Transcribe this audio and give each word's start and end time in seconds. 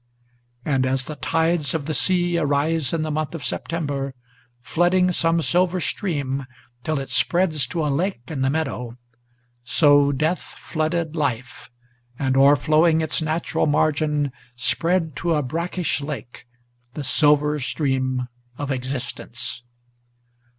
And, 0.65 0.83
as 0.87 1.05
the 1.05 1.15
tides 1.15 1.75
of 1.75 1.85
the 1.85 1.93
sea 1.93 2.39
arise 2.39 2.91
in 2.91 3.03
the 3.03 3.11
month 3.11 3.35
of 3.35 3.45
September, 3.45 4.15
Flooding 4.63 5.11
some 5.11 5.43
silver 5.43 5.79
stream, 5.79 6.47
till 6.83 6.99
it 6.99 7.11
spreads 7.11 7.67
to 7.67 7.85
a 7.85 7.89
lake 7.93 8.21
in 8.31 8.41
the 8.41 8.49
meadow, 8.49 8.97
So 9.63 10.11
death 10.11 10.41
flooded 10.41 11.15
life, 11.15 11.69
and, 12.17 12.35
o'erflowing 12.35 12.99
its 13.01 13.21
natural 13.21 13.67
margin, 13.67 14.31
Spread 14.55 15.15
to 15.17 15.35
a 15.35 15.43
brackish 15.43 16.01
lake, 16.01 16.47
the 16.95 17.03
silver 17.03 17.59
stream 17.59 18.27
of 18.57 18.71
existence. 18.71 19.61